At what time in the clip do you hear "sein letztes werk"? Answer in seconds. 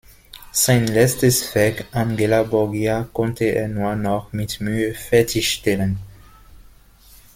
0.51-1.85